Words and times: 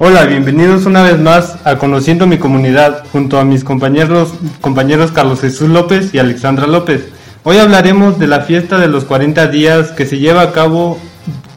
Hola, 0.00 0.26
bienvenidos 0.26 0.86
una 0.86 1.02
vez 1.02 1.18
más 1.18 1.56
a 1.64 1.76
Conociendo 1.76 2.28
mi 2.28 2.38
comunidad 2.38 3.02
junto 3.10 3.36
a 3.36 3.44
mis 3.44 3.64
compañeros, 3.64 4.32
compañeros 4.60 5.10
Carlos 5.10 5.40
Jesús 5.40 5.70
López 5.70 6.14
y 6.14 6.20
Alexandra 6.20 6.68
López. 6.68 7.06
Hoy 7.42 7.58
hablaremos 7.58 8.16
de 8.16 8.28
la 8.28 8.42
fiesta 8.42 8.78
de 8.78 8.86
los 8.86 9.04
40 9.04 9.48
días 9.48 9.90
que 9.90 10.06
se 10.06 10.18
lleva 10.18 10.42
a 10.42 10.52
cabo 10.52 11.00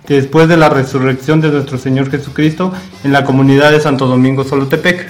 después 0.07 0.47
de 0.47 0.57
la 0.57 0.69
resurrección 0.69 1.39
de 1.39 1.49
nuestro 1.49 1.77
Señor 1.77 2.09
Jesucristo 2.09 2.73
en 3.03 3.13
la 3.13 3.25
comunidad 3.25 3.69
de 3.69 3.79
Santo 3.79 4.07
Domingo 4.07 4.43
Solotepec. 4.43 5.07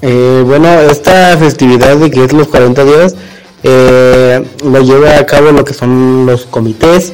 Eh, 0.00 0.42
bueno, 0.46 0.68
esta 0.80 1.36
festividad 1.36 1.98
de 1.98 2.10
que 2.10 2.24
es 2.24 2.32
los 2.32 2.48
40 2.48 2.82
días 2.82 3.14
eh, 3.62 4.42
lo 4.64 4.80
lleva 4.80 5.18
a 5.18 5.26
cabo 5.26 5.52
lo 5.52 5.66
que 5.66 5.74
son 5.74 6.24
los 6.24 6.46
comités, 6.46 7.12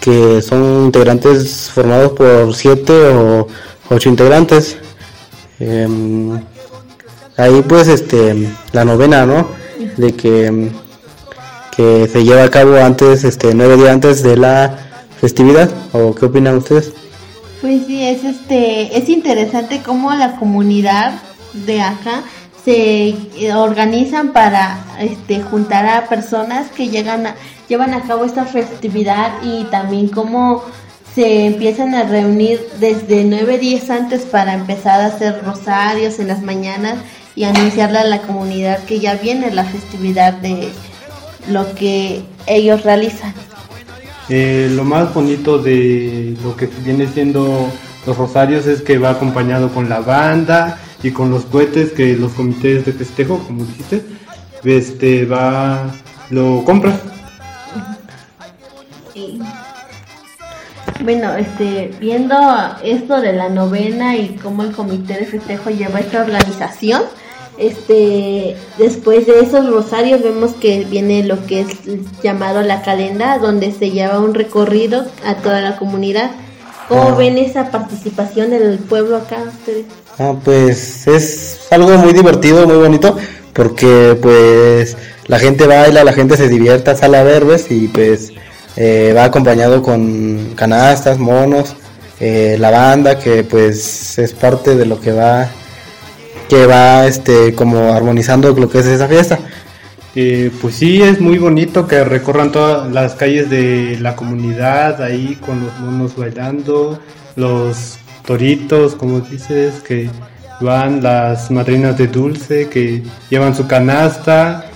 que 0.00 0.42
son 0.42 0.86
integrantes 0.86 1.70
formados 1.72 2.14
por 2.14 2.52
siete 2.52 2.92
o 2.92 3.46
ocho 3.90 4.08
integrantes. 4.08 4.76
Em, 5.60 6.40
ahí 7.36 7.62
pues 7.68 7.88
este 7.88 8.48
la 8.72 8.84
novena, 8.84 9.26
¿no? 9.26 9.48
De 9.96 10.14
que, 10.14 10.70
que 11.76 12.08
se 12.08 12.24
lleva 12.24 12.44
a 12.44 12.50
cabo 12.50 12.76
antes, 12.76 13.24
este, 13.24 13.54
nueve 13.54 13.76
días 13.76 13.90
antes 13.90 14.22
de 14.22 14.36
la 14.36 14.78
festividad. 15.20 15.70
¿O 15.92 16.14
qué 16.14 16.26
opinan 16.26 16.56
ustedes? 16.58 16.92
Pues 17.60 17.86
sí, 17.86 18.02
es 18.02 18.24
este, 18.24 18.98
es 18.98 19.08
interesante 19.08 19.82
cómo 19.84 20.12
la 20.12 20.36
comunidad 20.36 21.14
de 21.52 21.80
acá 21.80 22.22
se 22.64 23.08
eh, 23.08 23.54
organizan 23.54 24.32
para 24.32 24.78
este, 24.98 25.42
juntar 25.42 25.86
a 25.86 26.06
personas 26.08 26.70
que 26.70 26.88
llegan 26.88 27.26
a, 27.26 27.34
llevan 27.68 27.94
a 27.94 28.02
cabo 28.02 28.24
esta 28.24 28.44
festividad 28.44 29.32
y 29.42 29.64
también 29.64 30.08
cómo 30.08 30.62
se 31.14 31.46
empiezan 31.46 31.94
a 31.94 32.04
reunir 32.04 32.60
desde 32.80 33.24
nueve 33.24 33.58
días 33.58 33.88
antes 33.88 34.22
para 34.22 34.54
empezar 34.54 35.00
a 35.00 35.06
hacer 35.06 35.42
rosarios 35.44 36.18
en 36.18 36.28
las 36.28 36.42
mañanas 36.42 36.96
y 37.36 37.44
anunciarle 37.44 37.98
a 37.98 38.04
la 38.04 38.22
comunidad 38.22 38.84
que 38.84 38.98
ya 38.98 39.14
viene 39.14 39.52
la 39.52 39.64
festividad 39.64 40.32
de 40.34 40.70
lo 41.48 41.72
que 41.74 42.22
ellos 42.46 42.82
realizan. 42.82 43.32
Eh, 44.28 44.70
lo 44.74 44.84
más 44.84 45.12
bonito 45.14 45.58
de 45.58 46.36
lo 46.42 46.56
que 46.56 46.66
viene 46.84 47.06
siendo 47.06 47.70
los 48.06 48.16
rosarios 48.16 48.66
es 48.66 48.82
que 48.82 48.98
va 48.98 49.10
acompañado 49.10 49.68
con 49.72 49.88
la 49.88 50.00
banda 50.00 50.78
y 51.02 51.10
con 51.10 51.30
los 51.30 51.44
cohetes 51.44 51.92
que 51.92 52.16
los 52.16 52.32
comités 52.32 52.86
de 52.86 52.92
festejo, 52.92 53.38
como 53.38 53.64
dijiste, 53.64 54.02
este 54.64 55.26
va, 55.26 55.94
lo 56.30 56.64
compra. 56.64 56.98
Bueno, 61.04 61.36
este, 61.36 61.90
viendo 62.00 62.34
esto 62.82 63.20
de 63.20 63.34
la 63.34 63.50
novena 63.50 64.16
y 64.16 64.38
cómo 64.42 64.62
el 64.62 64.72
comité 64.72 65.18
de 65.18 65.26
festejo 65.26 65.68
lleva 65.68 66.00
esta 66.00 66.22
organización, 66.22 67.02
este, 67.58 68.56
después 68.78 69.26
de 69.26 69.40
esos 69.40 69.68
rosarios 69.68 70.22
vemos 70.22 70.52
que 70.54 70.84
viene 70.84 71.22
lo 71.22 71.44
que 71.44 71.60
es 71.60 71.66
llamado 72.22 72.62
la 72.62 72.80
calenda, 72.80 73.38
donde 73.38 73.70
se 73.72 73.90
lleva 73.90 74.18
un 74.18 74.32
recorrido 74.32 75.04
a 75.26 75.34
toda 75.34 75.60
la 75.60 75.76
comunidad. 75.76 76.30
¿Cómo 76.88 77.10
ah. 77.10 77.14
ven 77.16 77.36
esa 77.36 77.70
participación 77.70 78.48
del 78.48 78.78
pueblo 78.78 79.16
acá 79.18 79.42
ustedes? 79.46 79.84
Ah, 80.18 80.34
pues 80.42 81.06
es 81.06 81.66
algo 81.70 81.90
muy 81.98 82.14
divertido, 82.14 82.66
muy 82.66 82.76
bonito, 82.76 83.14
porque 83.52 84.18
pues 84.22 84.96
la 85.26 85.38
gente 85.38 85.66
baila, 85.66 86.02
la 86.02 86.14
gente 86.14 86.38
se 86.38 86.48
divierta, 86.48 86.96
sale 86.96 87.18
a 87.18 87.24
verbes 87.24 87.70
y 87.70 87.88
pues 87.88 88.32
eh, 88.76 89.12
va 89.16 89.24
acompañado 89.24 89.82
con 89.82 90.54
canastas, 90.54 91.18
monos, 91.18 91.76
eh, 92.20 92.56
la 92.58 92.70
banda 92.70 93.18
que 93.18 93.44
pues 93.44 94.18
es 94.18 94.32
parte 94.32 94.76
de 94.76 94.86
lo 94.86 95.00
que 95.00 95.12
va 95.12 95.48
que 96.48 96.66
va 96.66 97.06
este 97.06 97.54
como 97.54 97.92
armonizando 97.92 98.52
lo 98.52 98.68
que 98.68 98.78
es 98.78 98.86
esa 98.86 99.08
fiesta. 99.08 99.38
Eh, 100.16 100.52
pues 100.60 100.76
sí, 100.76 101.02
es 101.02 101.20
muy 101.20 101.38
bonito 101.38 101.88
que 101.88 102.04
recorran 102.04 102.52
todas 102.52 102.90
las 102.92 103.14
calles 103.14 103.50
de 103.50 103.98
la 104.00 104.14
comunidad 104.14 105.02
ahí 105.02 105.36
con 105.44 105.64
los 105.64 105.76
monos 105.80 106.16
bailando, 106.16 107.00
los 107.34 107.98
toritos, 108.24 108.94
como 108.94 109.20
dices, 109.20 109.74
que 109.86 110.08
van 110.60 111.02
las 111.02 111.50
madrinas 111.50 111.98
de 111.98 112.06
dulce, 112.06 112.68
que 112.68 113.02
llevan 113.28 113.56
su 113.56 113.66
canasta, 113.66 114.66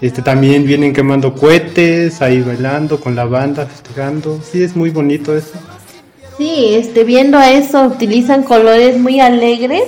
este 0.00 0.20
también 0.20 0.66
vienen 0.66 0.92
quemando 0.92 1.34
cohetes, 1.34 2.20
ahí 2.20 2.42
bailando 2.42 3.00
con 3.00 3.16
la 3.16 3.24
banda, 3.24 3.66
festejando. 3.66 4.40
Sí, 4.42 4.62
es 4.62 4.76
muy 4.76 4.90
bonito 4.90 5.34
eso. 5.34 5.54
Sí, 6.36 6.74
este, 6.74 7.04
viendo 7.04 7.40
eso, 7.40 7.84
utilizan 7.84 8.42
colores 8.42 8.98
muy 8.98 9.20
alegres. 9.20 9.84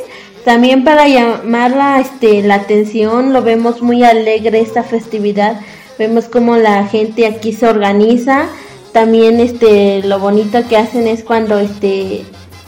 También 0.46 0.82
para 0.82 1.06
llamar 1.08 1.72
la, 1.72 2.00
este, 2.00 2.42
la 2.42 2.54
atención, 2.54 3.34
lo 3.34 3.42
vemos 3.42 3.82
muy 3.82 4.02
alegre 4.02 4.60
esta 4.60 4.82
festividad. 4.82 5.60
Vemos 5.98 6.24
como 6.24 6.56
la 6.56 6.86
gente 6.86 7.26
aquí 7.26 7.52
se 7.52 7.66
organiza. 7.66 8.46
También 8.92 9.40
este, 9.40 10.02
lo 10.04 10.20
bonito 10.20 10.66
que 10.66 10.78
hacen 10.78 11.06
es 11.06 11.22
cuando 11.22 11.58
este, 11.58 12.24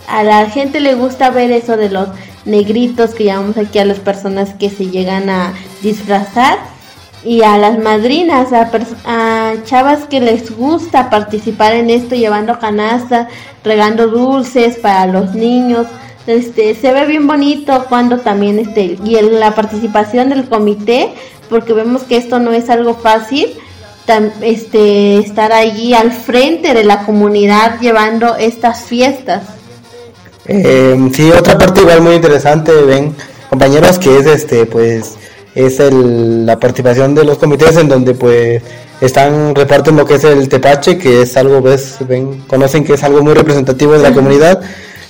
a 0.08 0.22
la 0.24 0.50
gente 0.50 0.80
le 0.80 0.94
gusta 0.94 1.30
ver 1.30 1.50
eso 1.52 1.78
de 1.78 1.88
los 1.88 2.08
negritos 2.44 3.14
que 3.14 3.24
llamamos 3.24 3.56
aquí 3.56 3.78
a 3.78 3.86
las 3.86 3.98
personas 3.98 4.52
que 4.54 4.68
se 4.68 4.90
llegan 4.90 5.30
a 5.30 5.54
disfrazar 5.82 6.69
y 7.24 7.42
a 7.42 7.58
las 7.58 7.78
madrinas, 7.78 8.48
a, 8.52 9.54
chavas 9.64 10.04
que 10.08 10.20
les 10.20 10.56
gusta 10.56 11.10
participar 11.10 11.74
en 11.74 11.90
esto, 11.90 12.14
llevando 12.14 12.58
canastas, 12.58 13.28
regando 13.62 14.08
dulces 14.08 14.76
para 14.76 15.06
los 15.06 15.34
niños. 15.34 15.86
Este, 16.26 16.74
se 16.74 16.92
ve 16.92 17.06
bien 17.06 17.26
bonito 17.26 17.86
cuando 17.88 18.18
también 18.18 18.58
este, 18.58 18.98
y 19.04 19.20
la 19.20 19.54
participación 19.54 20.30
del 20.30 20.48
comité, 20.48 21.12
porque 21.48 21.72
vemos 21.72 22.02
que 22.02 22.16
esto 22.16 22.38
no 22.38 22.52
es 22.52 22.70
algo 22.70 22.94
fácil, 22.94 23.48
este, 24.40 25.18
estar 25.18 25.52
allí 25.52 25.94
al 25.94 26.10
frente 26.10 26.74
de 26.74 26.84
la 26.84 27.04
comunidad 27.04 27.80
llevando 27.80 28.36
estas 28.36 28.84
fiestas. 28.84 29.42
Eh, 30.46 31.10
sí, 31.12 31.30
otra 31.30 31.56
parte 31.56 31.82
igual 31.82 32.00
muy 32.00 32.14
interesante, 32.14 32.72
ven 32.72 33.14
compañeros, 33.48 33.98
que 33.98 34.16
es 34.18 34.26
este, 34.26 34.66
pues, 34.66 35.16
es 35.54 35.80
el, 35.80 36.46
la 36.46 36.58
participación 36.58 37.14
de 37.14 37.24
los 37.24 37.38
comités 37.38 37.76
en 37.76 37.88
donde 37.88 38.14
pues 38.14 38.62
están 39.00 39.54
reparten 39.54 39.96
lo 39.96 40.04
que 40.04 40.14
es 40.14 40.24
el 40.24 40.48
tepache, 40.48 40.98
que 40.98 41.22
es 41.22 41.36
algo, 41.36 41.62
ves, 41.62 41.96
ven, 42.06 42.42
conocen 42.46 42.84
que 42.84 42.94
es 42.94 43.02
algo 43.02 43.22
muy 43.22 43.34
representativo 43.34 43.92
de 43.92 44.02
la 44.02 44.12
comunidad, 44.12 44.60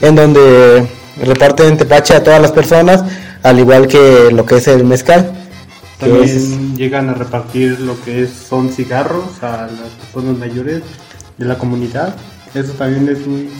en 0.00 0.14
donde 0.14 0.86
reparten 1.22 1.76
tepache 1.76 2.14
a 2.14 2.22
todas 2.22 2.40
las 2.40 2.52
personas, 2.52 3.04
al 3.42 3.58
igual 3.58 3.86
que 3.86 4.30
lo 4.32 4.46
que 4.46 4.56
es 4.56 4.68
el 4.68 4.84
mezcal. 4.84 5.32
También 5.98 6.76
llegan 6.76 7.10
a 7.10 7.14
repartir 7.14 7.78
lo 7.80 8.00
que 8.02 8.22
es, 8.22 8.30
son 8.30 8.70
cigarros 8.70 9.42
a 9.42 9.66
las 9.66 9.90
personas 10.12 10.38
mayores 10.38 10.82
de 11.36 11.44
la 11.44 11.58
comunidad. 11.58 12.14
Eso 12.54 12.72
también 12.72 13.08
es 13.08 13.26
muy, 13.26 13.50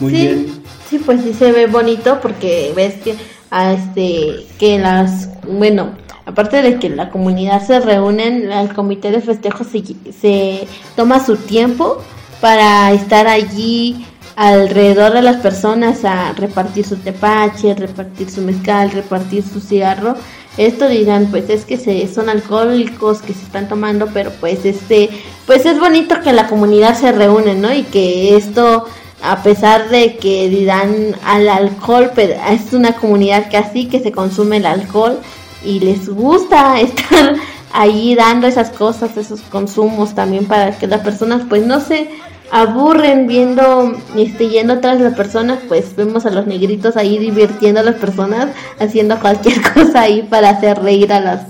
muy 0.00 0.12
bien 0.12 0.66
Sí, 0.88 1.00
pues 1.00 1.22
sí 1.22 1.32
se 1.34 1.50
ve 1.50 1.66
bonito 1.66 2.20
porque 2.20 2.72
ves 2.76 2.94
que 3.02 3.16
a 3.50 3.72
este 3.72 4.46
que 4.58 4.78
las 4.78 5.28
bueno 5.48 5.92
aparte 6.24 6.62
de 6.62 6.78
que 6.78 6.88
la 6.88 7.10
comunidad 7.10 7.66
se 7.66 7.80
reúnen 7.80 8.50
el 8.50 8.74
comité 8.74 9.10
de 9.10 9.20
festejo 9.20 9.64
se, 9.64 9.82
se 10.12 10.68
toma 10.96 11.24
su 11.24 11.36
tiempo 11.36 12.02
para 12.40 12.92
estar 12.92 13.26
allí 13.26 14.04
alrededor 14.36 15.14
de 15.14 15.22
las 15.22 15.36
personas 15.36 16.04
a 16.04 16.32
repartir 16.34 16.86
su 16.86 16.96
tepache, 16.96 17.74
repartir 17.74 18.30
su 18.30 18.42
mezcal, 18.42 18.90
repartir 18.90 19.42
su 19.42 19.60
cigarro. 19.60 20.14
Esto 20.58 20.88
dirán, 20.88 21.26
pues 21.30 21.48
es 21.48 21.64
que 21.64 21.78
se, 21.78 22.06
son 22.06 22.28
alcohólicos 22.28 23.22
que 23.22 23.32
se 23.32 23.42
están 23.42 23.68
tomando, 23.68 24.08
pero 24.12 24.30
pues 24.38 24.64
este, 24.64 25.08
pues 25.46 25.66
es 25.66 25.80
bonito 25.80 26.20
que 26.22 26.32
la 26.32 26.46
comunidad 26.48 26.94
se 26.94 27.12
reúne, 27.12 27.54
¿no? 27.54 27.72
Y 27.72 27.82
que 27.82 28.36
esto 28.36 28.86
a 29.26 29.42
pesar 29.42 29.88
de 29.88 30.16
que 30.16 30.48
dirán 30.48 31.16
al 31.24 31.48
alcohol, 31.48 32.10
pero 32.14 32.34
es 32.48 32.72
una 32.72 32.92
comunidad 32.92 33.48
que 33.48 33.56
así 33.56 33.86
que 33.86 34.00
se 34.00 34.12
consume 34.12 34.58
el 34.58 34.66
alcohol 34.66 35.18
y 35.64 35.80
les 35.80 36.08
gusta 36.08 36.80
estar 36.80 37.34
ahí 37.72 38.14
dando 38.14 38.46
esas 38.46 38.70
cosas, 38.70 39.16
esos 39.16 39.40
consumos 39.42 40.14
también 40.14 40.46
para 40.46 40.78
que 40.78 40.86
las 40.86 41.00
personas 41.00 41.42
pues 41.48 41.66
no 41.66 41.80
se 41.80 42.08
aburren 42.50 43.26
viendo, 43.26 43.96
este, 44.16 44.48
yendo 44.48 44.78
tras 44.78 45.00
las 45.00 45.14
personas, 45.14 45.58
pues 45.66 45.96
vemos 45.96 46.24
a 46.26 46.30
los 46.30 46.46
negritos 46.46 46.96
ahí 46.96 47.18
divirtiendo 47.18 47.80
a 47.80 47.82
las 47.82 47.96
personas, 47.96 48.48
haciendo 48.78 49.18
cualquier 49.18 49.60
cosa 49.74 50.02
ahí 50.02 50.22
para 50.22 50.50
hacer 50.50 50.80
reír 50.80 51.12
a 51.12 51.20
las 51.20 51.40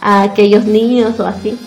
a 0.00 0.22
aquellos 0.22 0.66
niños 0.66 1.18
o 1.18 1.26
así. 1.26 1.58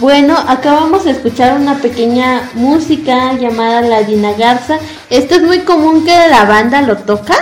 Bueno, 0.00 0.34
acabamos 0.48 1.04
de 1.04 1.10
escuchar 1.10 1.60
una 1.60 1.76
pequeña 1.76 2.48
música 2.54 3.34
llamada 3.34 3.82
La 3.82 4.02
Dina 4.02 4.32
Garza. 4.32 4.78
Esto 5.10 5.34
es 5.34 5.42
muy 5.42 5.58
común 5.58 6.06
que 6.06 6.16
la 6.30 6.46
banda 6.46 6.80
lo 6.80 6.96
toca, 6.96 7.34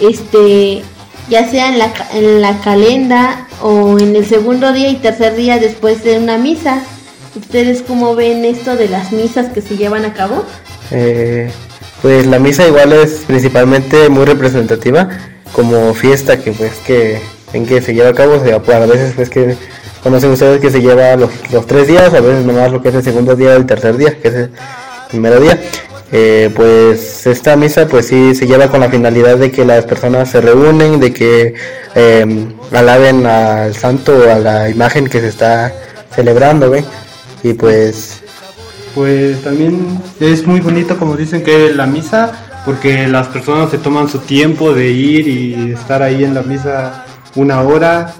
este, 0.00 0.82
ya 1.28 1.48
sea 1.48 1.68
en 1.68 1.78
la, 1.78 1.92
en 2.12 2.40
la 2.40 2.58
calenda 2.58 3.46
o 3.60 4.00
en 4.00 4.16
el 4.16 4.26
segundo 4.26 4.72
día 4.72 4.88
y 4.88 4.96
tercer 4.96 5.36
día 5.36 5.60
después 5.60 6.02
de 6.02 6.18
una 6.18 6.38
misa. 6.38 6.82
¿Ustedes 7.36 7.82
cómo 7.86 8.16
ven 8.16 8.44
esto 8.44 8.74
de 8.74 8.88
las 8.88 9.12
misas 9.12 9.50
que 9.52 9.60
se 9.60 9.76
llevan 9.76 10.04
a 10.04 10.12
cabo? 10.12 10.44
Eh, 10.90 11.52
pues 12.02 12.26
la 12.26 12.40
misa 12.40 12.66
igual 12.66 12.92
es 12.94 13.22
principalmente 13.28 14.08
muy 14.08 14.24
representativa 14.24 15.08
como 15.52 15.94
fiesta 15.94 16.40
que 16.40 16.50
pues 16.50 16.72
que 16.84 17.22
en 17.52 17.64
que 17.64 17.80
se 17.80 17.94
lleva 17.94 18.08
a 18.08 18.14
cabo, 18.14 18.38
pues, 18.38 18.76
a 18.76 18.86
veces 18.86 19.12
pues 19.14 19.30
que 19.30 19.56
conocen 20.02 20.32
ustedes 20.32 20.60
que 20.60 20.70
se 20.70 20.80
lleva 20.80 21.16
los, 21.16 21.30
los 21.52 21.66
tres 21.66 21.86
días, 21.86 22.12
a 22.12 22.20
veces 22.20 22.44
nomás 22.44 22.72
lo 22.72 22.82
que 22.82 22.88
es 22.88 22.94
el 22.94 23.02
segundo 23.02 23.36
día 23.36 23.54
el 23.54 23.66
tercer 23.66 23.96
día, 23.96 24.16
que 24.20 24.28
es 24.28 24.34
el 24.34 24.50
primero 25.08 25.40
día. 25.40 25.58
Eh, 26.14 26.50
pues 26.54 27.26
esta 27.26 27.56
misa 27.56 27.86
pues 27.86 28.08
sí 28.08 28.34
se 28.34 28.46
lleva 28.46 28.68
con 28.68 28.80
la 28.80 28.90
finalidad 28.90 29.38
de 29.38 29.50
que 29.50 29.64
las 29.64 29.86
personas 29.86 30.30
se 30.30 30.42
reúnen, 30.42 31.00
de 31.00 31.12
que 31.12 31.54
eh, 31.94 32.46
alaben 32.70 33.24
al 33.24 33.74
santo 33.74 34.18
o 34.18 34.30
a 34.30 34.38
la 34.38 34.68
imagen 34.68 35.06
que 35.06 35.20
se 35.20 35.28
está 35.28 35.72
celebrando, 36.14 36.68
¿ve? 36.68 36.84
Y 37.42 37.54
pues 37.54 38.20
Pues 38.94 39.40
también 39.42 40.02
es 40.20 40.46
muy 40.46 40.60
bonito, 40.60 40.98
como 40.98 41.16
dicen, 41.16 41.42
que 41.42 41.72
la 41.72 41.86
misa, 41.86 42.60
porque 42.66 43.08
las 43.08 43.28
personas 43.28 43.70
se 43.70 43.78
toman 43.78 44.10
su 44.10 44.18
tiempo 44.18 44.74
de 44.74 44.90
ir 44.90 45.26
y 45.26 45.72
estar 45.72 46.02
ahí 46.02 46.24
en 46.24 46.34
la 46.34 46.42
misa 46.42 47.06
una 47.34 47.62
hora 47.62 48.12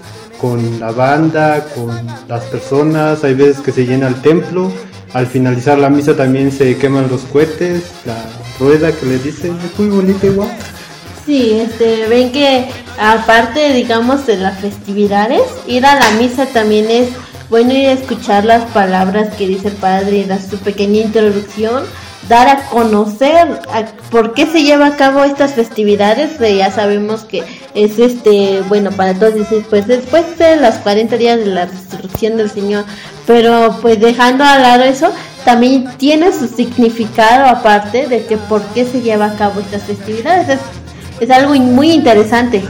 con 0.42 0.80
la 0.80 0.90
banda, 0.90 1.64
con 1.74 2.06
las 2.28 2.44
personas. 2.46 3.22
Hay 3.24 3.34
veces 3.34 3.62
que 3.62 3.70
se 3.72 3.86
llena 3.86 4.08
el 4.08 4.20
templo. 4.20 4.70
Al 5.14 5.26
finalizar 5.26 5.78
la 5.78 5.88
misa 5.88 6.16
también 6.16 6.50
se 6.50 6.76
queman 6.76 7.08
los 7.08 7.20
cohetes, 7.22 7.84
la 8.04 8.16
rueda 8.58 8.90
que 8.92 9.06
les 9.06 9.22
dicen, 9.22 9.56
es 9.64 9.78
muy 9.78 9.88
bonito 9.88 10.26
igual. 10.26 10.50
Sí, 11.24 11.52
este, 11.52 12.08
ven 12.08 12.32
que 12.32 12.66
aparte, 12.98 13.72
digamos, 13.72 14.26
de 14.26 14.38
las 14.38 14.58
festividades, 14.58 15.42
ir 15.68 15.86
a 15.86 15.94
la 15.94 16.10
misa 16.12 16.46
también 16.46 16.90
es 16.90 17.10
bueno 17.48 17.72
ir 17.74 17.88
a 17.88 17.92
escuchar 17.92 18.44
las 18.44 18.64
palabras 18.72 19.34
que 19.36 19.46
dice 19.46 19.68
el 19.68 19.74
padre 19.74 20.16
y 20.16 20.24
dar 20.24 20.40
su 20.40 20.56
pequeña 20.58 21.02
introducción, 21.02 21.84
dar 22.28 22.48
a 22.48 22.56
conocer 22.66 23.60
a 23.72 23.84
por 24.10 24.32
qué 24.34 24.46
se 24.46 24.62
lleva 24.62 24.86
a 24.86 24.96
cabo 24.96 25.24
estas 25.24 25.54
festividades, 25.54 26.30
ya 26.56 26.70
sabemos 26.70 27.24
que 27.24 27.42
es 27.74 27.98
este, 27.98 28.62
bueno, 28.68 28.90
para 28.90 29.14
todos 29.14 29.34
decir, 29.34 29.64
pues 29.68 29.86
después 29.86 30.38
de 30.38 30.56
los 30.56 30.76
40 30.76 31.16
días 31.16 31.38
de 31.38 31.46
la 31.46 31.66
resurrección 31.66 32.36
del 32.36 32.50
Señor, 32.50 32.84
pero 33.26 33.76
pues 33.82 34.00
dejando 34.00 34.44
a 34.44 34.58
lado 34.58 34.84
eso, 34.84 35.10
también 35.44 35.88
tiene 35.96 36.32
su 36.32 36.46
significado 36.46 37.46
aparte 37.46 38.06
de 38.06 38.24
que 38.24 38.36
por 38.36 38.62
qué 38.74 38.84
se 38.84 39.00
lleva 39.00 39.26
a 39.26 39.36
cabo 39.36 39.60
estas 39.60 39.82
festividades. 39.82 40.48
Es, 40.48 40.58
es 41.20 41.30
algo 41.30 41.54
muy 41.54 41.90
interesante. 41.90 42.62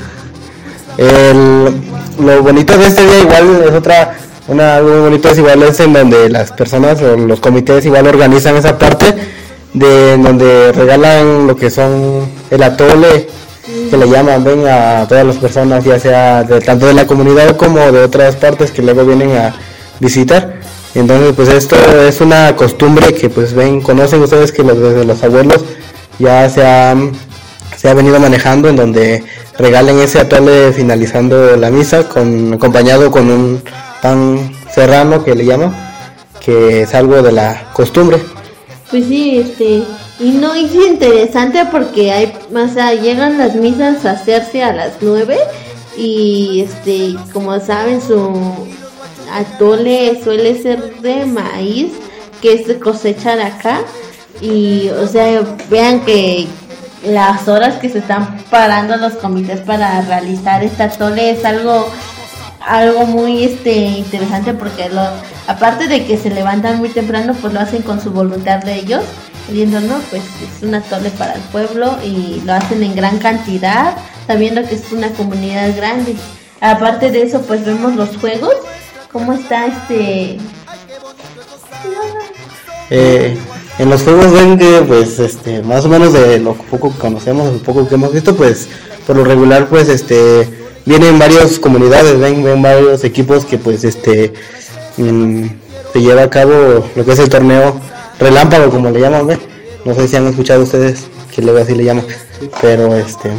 El- 0.97 1.83
lo 2.19 2.43
bonito 2.43 2.77
de 2.77 2.87
este 2.87 3.03
día 3.03 3.21
igual 3.21 3.63
es 3.67 3.73
otra, 3.73 4.15
una, 4.49 4.81
bonito 4.81 5.29
es 5.31 5.81
en 5.81 5.93
donde 5.93 6.29
las 6.29 6.53
personas 6.53 7.01
o 7.03 7.17
los 7.17 7.41
comités 7.41 7.85
igual 7.87 8.07
organizan 8.07 8.57
esa 8.57 8.79
parte 8.79 9.42
de 9.73 10.17
donde 10.19 10.73
regalan 10.73 11.47
lo 11.47 11.57
que 11.57 11.71
son 11.71 12.29
el 12.51 12.63
atole 12.63 13.27
que 13.91 13.97
le 13.97 14.09
llaman 14.09 14.45
ven 14.45 14.67
a 14.67 15.07
todas 15.09 15.25
las 15.25 15.37
personas 15.37 15.85
ya 15.85 15.99
sea 15.99 16.45
de 16.45 16.61
tanto 16.61 16.87
de 16.87 16.95
la 16.95 17.07
comunidad 17.07 17.57
como 17.57 17.79
de 17.93 18.05
otras 18.05 18.37
partes 18.37 18.71
que 18.71 18.83
luego 18.83 19.05
vienen 19.05 19.37
a 19.37 19.55
visitar. 20.01 20.61
Entonces 20.95 21.33
pues 21.35 21.49
esto 21.49 21.77
es 21.77 22.21
una 22.21 22.55
costumbre 22.55 23.15
que 23.15 23.31
pues 23.31 23.55
ven 23.55 23.81
conocen 23.81 24.21
ustedes 24.21 24.53
que 24.53 24.63
desde 24.63 25.05
los 25.05 25.23
abuelos 25.23 25.65
ya 26.19 26.49
se 26.51 26.67
ha, 26.67 26.95
se 27.77 27.89
ha 27.89 27.95
venido 27.95 28.21
manejando 28.21 28.69
en 28.69 28.77
donde 28.77 29.25
regalen 29.59 29.99
ese 30.01 30.21
atole 30.21 30.73
finalizando 30.73 31.57
la 31.57 31.71
misa 31.71 32.09
con 32.09 32.55
acompañado 32.55 33.11
con 33.11 33.31
un 33.31 33.63
pan 34.03 34.53
serrano 34.71 35.25
que 35.25 35.35
le 35.35 35.47
llaman 35.47 35.75
que 36.45 36.83
es 36.83 36.95
algo 36.95 37.23
de 37.23 37.33
la 37.33 37.71
costumbre 37.73 38.19
Pues 38.93 39.07
sí, 39.07 39.39
este, 39.39 39.85
y 40.21 40.33
no 40.33 40.53
es 40.53 40.75
interesante 40.75 41.65
porque 41.71 42.13
hay, 42.13 42.33
o 42.55 42.69
sea, 42.69 42.93
llegan 42.93 43.39
las 43.39 43.55
misas 43.55 44.05
a 44.05 44.11
hacerse 44.11 44.63
a 44.63 44.75
las 44.75 44.93
9 45.01 45.39
y 45.97 46.61
este, 46.61 47.17
como 47.33 47.59
saben, 47.59 48.03
su 48.03 48.69
atole 49.33 50.23
suele 50.23 50.63
ser 50.63 51.01
de 51.01 51.25
maíz 51.25 51.95
que 52.43 52.63
se 52.65 52.79
cosechan 52.79 53.41
acá. 53.41 53.81
Y, 54.43 54.91
o 54.91 55.07
sea, 55.07 55.41
vean 55.71 56.05
que 56.05 56.47
las 57.07 57.49
horas 57.49 57.77
que 57.77 57.89
se 57.89 58.01
están 58.01 58.45
parando 58.51 58.97
los 58.99 59.15
comités 59.15 59.61
para 59.63 60.03
realizar 60.03 60.63
este 60.63 60.83
atole 60.83 61.31
es 61.31 61.47
algo 61.47 61.87
algo 62.67 63.07
muy 63.07 63.45
este 63.45 63.73
interesante 63.73 64.55
porque 64.55 64.89
lo 64.89 65.03
aparte 65.47 65.89
de 65.89 66.05
que 66.05 66.17
se 66.17 66.31
levantan 66.31 66.79
muy 66.79 66.89
temprano 66.89 67.35
pues 67.41 67.53
lo 67.53 67.61
hacen 67.61 67.83
con 67.83 68.01
su 68.01 68.11
voluntad 68.11 68.63
de 68.63 68.77
ellos 68.77 69.05
viendo 69.51 69.81
no 69.81 69.99
pues 70.11 70.23
es 70.23 70.63
un 70.63 70.75
atole 70.75 71.11
para 71.11 71.35
el 71.35 71.41
pueblo 71.43 71.97
y 72.05 72.41
lo 72.45 72.53
hacen 72.53 72.83
en 72.83 72.95
gran 72.95 73.19
cantidad 73.19 73.97
sabiendo 74.27 74.63
que 74.63 74.77
es 74.77 74.93
una 74.93 75.11
comunidad 75.11 75.75
grande. 75.77 76.15
Aparte 76.61 77.11
de 77.11 77.23
eso 77.23 77.43
pues 77.43 77.65
vemos 77.65 77.97
los 77.97 78.17
juegos 78.17 78.55
cómo 79.13 79.33
está 79.33 79.67
este 79.67 80.39
Eh, 82.91 83.37
en 83.79 83.89
los 83.89 84.03
juegos 84.03 84.33
ven 84.33 84.59
que 84.59 84.85
pues 84.87 85.19
este 85.19 85.63
más 85.63 85.85
o 85.85 85.89
menos 85.89 86.13
de 86.13 86.39
lo 86.39 86.55
poco 86.55 86.93
que 86.93 86.99
conocemos, 86.99 87.53
lo 87.53 87.59
poco 87.59 87.89
que 87.89 87.95
hemos 87.95 88.13
visto, 88.13 88.37
pues 88.37 88.69
por 89.07 89.17
lo 89.17 89.25
regular 89.25 89.67
pues 89.69 89.89
este 89.89 90.62
vienen 90.85 91.19
varias 91.19 91.59
comunidades, 91.59 92.19
ven, 92.19 92.43
ven 92.43 92.63
varios 92.63 93.05
equipos 93.05 93.45
que 93.45 93.59
pues 93.59 93.85
este 93.85 94.33
mm, 94.97 95.45
se 95.93 96.01
lleva 96.01 96.23
a 96.23 96.31
cabo 96.31 96.85
lo 96.95 97.05
que 97.05 97.13
es 97.13 97.19
el 97.19 97.29
torneo 97.29 97.81
relámpago 98.19 98.71
como 98.71 98.91
le 98.91 99.01
llaman, 99.01 99.27
¿ven? 99.27 99.41
no 99.85 99.95
sé 99.95 100.09
si 100.09 100.17
han 100.17 100.27
escuchado 100.27 100.63
ustedes 100.63 101.05
que 101.35 101.43
luego 101.43 101.61
así 101.61 101.75
le 101.75 101.85
llaman, 101.85 102.05
pero 102.61 102.95
este 102.95 103.31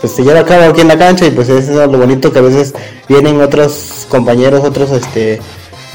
pues 0.00 0.14
se 0.14 0.22
lleva 0.22 0.40
a 0.40 0.44
cabo 0.44 0.70
aquí 0.70 0.80
en 0.80 0.88
la 0.88 0.98
cancha 0.98 1.26
y 1.26 1.30
pues 1.30 1.48
eso 1.48 1.82
es 1.82 1.90
lo 1.90 1.98
bonito 1.98 2.32
que 2.32 2.38
a 2.38 2.42
veces 2.42 2.74
vienen 3.08 3.40
otros 3.40 4.06
compañeros, 4.08 4.64
otros 4.64 4.90
este 4.92 5.40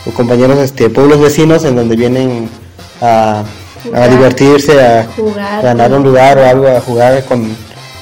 o 0.05 0.11
compañeros 0.11 0.59
este 0.59 0.89
pueblos 0.89 1.19
vecinos 1.19 1.65
en 1.65 1.75
donde 1.75 1.95
vienen 1.95 2.49
a, 3.01 3.39
a 3.39 3.43
Jugar. 3.83 4.09
divertirse, 4.09 4.79
a 4.79 5.07
Jugar. 5.15 5.63
ganar 5.63 5.91
un 5.93 6.03
lugar 6.03 6.37
o 6.37 6.45
algo, 6.45 6.67
a 6.67 6.79
jugar 6.81 7.23
con 7.25 7.55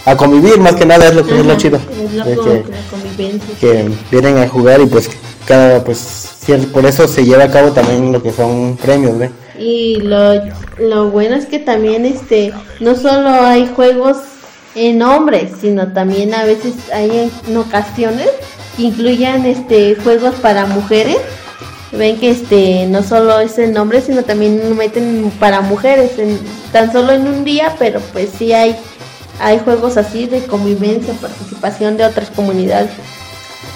a 0.05 0.17
convivir 0.17 0.59
más 0.59 0.75
que 0.75 0.85
nada 0.85 1.07
es 1.07 1.15
lo 1.15 1.25
que 1.25 1.39
es 1.39 1.45
lo 1.45 1.53
Ajá, 1.53 1.61
chido 1.61 1.77
es 1.77 2.13
lo 2.13 2.25
de 2.25 2.35
que, 2.35 2.43
la 2.43 3.55
que 3.59 3.91
vienen 4.11 4.37
a 4.37 4.47
jugar 4.47 4.81
y 4.81 4.85
pues 4.85 5.09
cada 5.45 5.83
pues 5.83 6.29
por 6.73 6.85
eso 6.85 7.07
se 7.07 7.23
lleva 7.23 7.45
a 7.45 7.51
cabo 7.51 7.71
también 7.71 8.11
lo 8.11 8.21
que 8.21 8.31
son 8.31 8.77
premios 8.81 9.17
¿ve? 9.17 9.31
Y 9.57 9.97
lo, 10.01 10.33
lo 10.77 11.09
bueno 11.09 11.35
es 11.35 11.45
que 11.45 11.59
también 11.59 12.05
este 12.05 12.53
no 12.79 12.95
solo 12.95 13.29
hay 13.29 13.67
juegos 13.73 14.17
en 14.75 15.01
hombres, 15.01 15.51
sino 15.61 15.93
también 15.93 16.33
a 16.33 16.45
veces 16.45 16.73
hay 16.91 17.31
en 17.47 17.57
ocasiones 17.57 18.29
que 18.75 18.83
incluyan 18.83 19.45
este 19.45 19.95
juegos 19.95 20.35
para 20.35 20.65
mujeres. 20.65 21.17
Ven 21.91 22.19
que 22.19 22.31
este 22.31 22.87
no 22.87 23.03
solo 23.03 23.39
es 23.39 23.59
en 23.59 23.77
hombres, 23.77 24.05
sino 24.05 24.23
también 24.23 24.75
meten 24.75 25.31
para 25.39 25.61
mujeres, 25.61 26.17
en, 26.17 26.39
tan 26.71 26.91
solo 26.91 27.11
en 27.11 27.27
un 27.27 27.43
día, 27.43 27.75
pero 27.77 27.99
pues 28.11 28.29
sí 28.35 28.51
hay 28.51 28.75
hay 29.39 29.59
juegos 29.59 29.97
así 29.97 30.27
de 30.27 30.43
convivencia, 30.45 31.13
participación 31.13 31.97
de 31.97 32.05
otras 32.05 32.29
comunidades. 32.29 32.91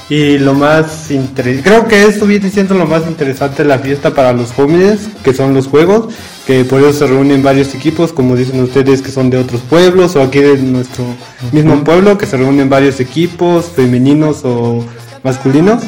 Y 0.09 0.37
lo 0.37 0.53
más 0.53 1.11
interesante, 1.11 1.69
creo 1.69 1.87
que 1.87 2.05
esto 2.05 2.25
viene 2.25 2.49
siendo 2.49 2.75
lo 2.75 2.85
más 2.85 3.05
interesante 3.07 3.63
de 3.63 3.69
la 3.69 3.79
fiesta 3.79 4.11
para 4.11 4.31
los 4.31 4.53
jóvenes, 4.53 5.09
que 5.21 5.33
son 5.33 5.53
los 5.53 5.67
juegos, 5.67 6.13
que 6.45 6.63
por 6.63 6.79
eso 6.79 6.93
se 6.93 7.07
reúnen 7.07 7.43
varios 7.43 7.75
equipos, 7.75 8.13
como 8.13 8.37
dicen 8.37 8.61
ustedes 8.61 9.01
que 9.01 9.11
son 9.11 9.29
de 9.29 9.37
otros 9.37 9.59
pueblos 9.61 10.15
o 10.15 10.21
aquí 10.21 10.39
de 10.39 10.57
nuestro 10.59 11.03
mismo 11.51 11.83
pueblo, 11.83 12.17
que 12.17 12.25
se 12.25 12.37
reúnen 12.37 12.69
varios 12.69 13.01
equipos 13.01 13.65
femeninos 13.65 14.45
o 14.45 14.81
masculinos 15.23 15.83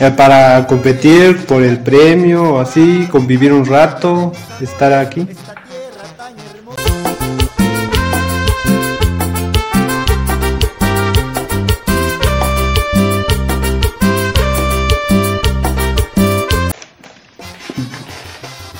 eh, 0.00 0.10
para 0.10 0.66
competir 0.66 1.44
por 1.44 1.62
el 1.62 1.78
premio 1.80 2.54
o 2.54 2.60
así, 2.60 3.06
convivir 3.10 3.52
un 3.52 3.66
rato, 3.66 4.32
estar 4.60 4.92
aquí. 4.94 5.28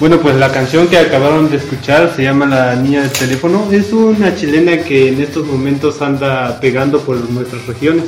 Bueno, 0.04 0.20
pues 0.20 0.37
la 0.37 0.52
canción 0.52 0.87
que 0.88 0.99
acabaron 0.99 1.50
de 1.50 1.56
escuchar 1.56 2.12
se 2.14 2.25
llama 2.25 2.44
La 2.44 2.76
Niña 2.76 3.00
del 3.00 3.11
Teléfono. 3.11 3.68
Es 3.73 3.90
una 3.90 4.37
chilena 4.37 4.76
que 4.84 5.08
en 5.08 5.23
estos 5.23 5.46
momentos 5.46 6.02
anda 6.02 6.61
pegando 6.61 7.00
por 7.00 7.16
nuestras 7.30 7.66
regiones. 7.66 8.04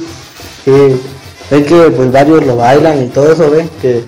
Sí, 0.63 0.73
ven 1.51 1.65
que 1.65 1.75
pues 1.75 2.13
varios 2.13 2.45
lo 2.45 2.57
bailan 2.59 3.03
y 3.03 3.09
todo 3.09 3.33
eso, 3.33 3.51
ven 3.51 3.71
que 3.81 4.05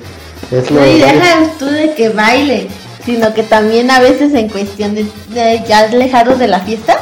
Es 0.52 0.70
lo 0.70 0.80
No, 0.80 0.86
y 0.86 0.98
de- 0.98 1.06
deja 1.06 1.50
tú 1.58 1.64
de 1.64 1.94
que 1.94 2.10
baile, 2.10 2.68
sino 3.06 3.32
que 3.32 3.42
también 3.42 3.90
a 3.90 4.00
veces 4.00 4.34
en 4.34 4.50
cuestión 4.50 4.94
de, 4.94 5.06
de 5.30 5.62
ya 5.66 5.78
alejados 5.78 6.38
de 6.38 6.46
la 6.46 6.60
fiesta, 6.60 6.98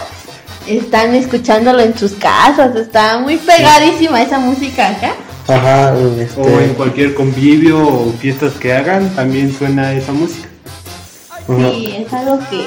están 0.68 1.16
escuchándolo 1.16 1.80
en 1.80 1.98
sus 1.98 2.12
casas, 2.12 2.76
está 2.76 3.18
muy 3.18 3.38
pegadísima 3.38 4.22
esa 4.22 4.38
música 4.38 4.90
acá. 4.90 5.14
Ajá, 5.48 5.96
este, 6.20 6.40
O 6.40 6.60
en 6.60 6.74
cualquier 6.74 7.14
convivio 7.14 7.76
o 7.76 8.12
fiestas 8.20 8.52
que 8.52 8.72
hagan, 8.72 9.12
también 9.16 9.52
suena 9.52 9.92
esa 9.92 10.12
música. 10.12 10.46
Sí, 11.46 11.94
es 11.96 12.12
algo 12.12 12.38
que 12.50 12.66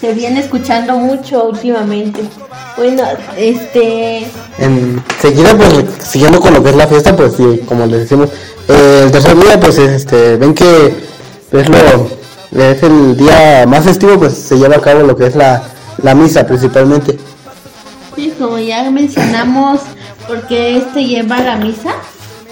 se 0.00 0.14
viene 0.14 0.40
escuchando 0.40 0.94
mucho 0.94 1.44
últimamente. 1.48 2.22
Bueno, 2.76 3.02
este, 3.36 4.26
En 4.58 5.04
seguida, 5.20 5.54
pues 5.54 5.84
siguiendo 6.02 6.40
con 6.40 6.54
lo 6.54 6.62
que 6.62 6.70
es 6.70 6.76
la 6.76 6.86
fiesta, 6.86 7.14
pues 7.14 7.34
sí, 7.36 7.60
como 7.66 7.84
les 7.86 8.00
decimos, 8.00 8.30
eh, 8.68 9.02
el 9.04 9.10
tercer 9.10 9.36
día, 9.38 9.60
pues 9.60 9.76
es, 9.78 9.90
este, 9.90 10.36
ven 10.36 10.54
que 10.54 10.94
es 11.52 11.68
lo 11.68 11.76
es 12.52 12.82
el 12.82 13.16
día 13.16 13.64
más 13.66 13.84
festivo, 13.84 14.18
pues 14.18 14.34
se 14.34 14.58
lleva 14.58 14.76
a 14.76 14.80
cabo 14.80 15.02
lo 15.02 15.16
que 15.16 15.26
es 15.26 15.36
la, 15.36 15.62
la 16.02 16.14
misa 16.14 16.46
principalmente. 16.46 17.18
sí, 18.16 18.32
como 18.38 18.58
ya 18.58 18.90
mencionamos, 18.90 19.80
porque 20.26 20.78
este 20.78 21.04
lleva 21.04 21.40
la 21.40 21.56
misa, 21.56 21.94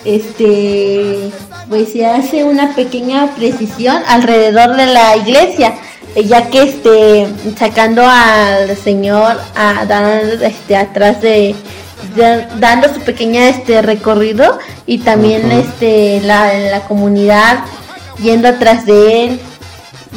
este, 0.04 1.30
pues 1.68 1.92
se 1.92 2.06
hace 2.06 2.44
una 2.44 2.74
pequeña 2.74 3.34
precisión 3.36 4.02
alrededor 4.06 4.76
de 4.76 4.86
la 4.86 5.16
iglesia, 5.16 5.74
eh, 6.14 6.24
ya 6.24 6.48
que 6.50 6.62
este, 6.62 7.26
sacando 7.58 8.02
al 8.06 8.76
Señor 8.76 9.38
a 9.54 9.84
dar 9.86 10.22
este 10.42 10.76
atrás 10.76 11.20
de, 11.20 11.54
de- 12.16 12.46
dando 12.58 12.92
su 12.92 13.00
pequeña 13.00 13.48
este 13.48 13.82
recorrido 13.82 14.58
y 14.86 14.98
también 14.98 15.50
este 15.52 16.20
la, 16.22 16.52
la 16.58 16.80
comunidad 16.88 17.60
yendo 18.22 18.48
atrás 18.48 18.86
de 18.86 19.24
él. 19.24 19.40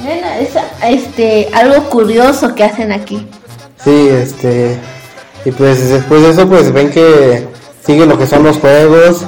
Bueno, 0.03 0.25
es 0.39 0.49
este 0.83 1.49
algo 1.53 1.83
curioso 1.89 2.55
que 2.55 2.63
hacen 2.63 2.91
aquí. 2.91 3.27
Sí, 3.83 4.07
este, 4.09 4.77
y 5.43 5.51
pues 5.51 5.89
después 5.89 6.21
de 6.21 6.29
eso, 6.31 6.47
pues 6.47 6.71
ven 6.71 6.89
que 6.91 7.47
sigue 7.85 8.05
lo 8.05 8.17
que 8.17 8.25
son 8.27 8.43
los 8.43 8.57
juegos. 8.57 9.25